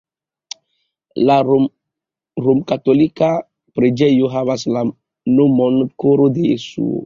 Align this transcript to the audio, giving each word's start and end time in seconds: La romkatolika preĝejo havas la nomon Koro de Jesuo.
La 1.29 1.35
romkatolika 1.49 3.31
preĝejo 3.77 4.33
havas 4.39 4.67
la 4.79 4.85
nomon 5.37 5.81
Koro 6.07 6.31
de 6.41 6.51
Jesuo. 6.53 6.95